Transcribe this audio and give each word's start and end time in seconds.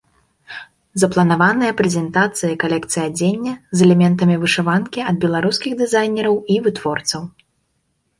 Запланаваныя 1.01 1.73
прэзентацыі 1.81 2.55
калекцыі 2.63 3.01
адзення 3.09 3.53
з 3.81 3.85
элементамі 3.87 4.35
вышыванкі 4.45 5.05
ад 5.13 5.21
беларускіх 5.27 5.77
дызайнераў 5.83 6.35
і 6.55 6.57
вытворцаў. 6.69 7.21